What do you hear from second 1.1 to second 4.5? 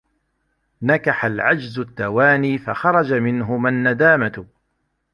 الْعَجْزُ التَّوَانِي فَخَرَجَ مِنْهُمَا النَّدَامَةُ